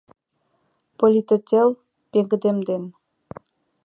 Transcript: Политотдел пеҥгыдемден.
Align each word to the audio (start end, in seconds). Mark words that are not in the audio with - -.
Политотдел 0.99 1.69
пеҥгыдемден. 2.11 2.83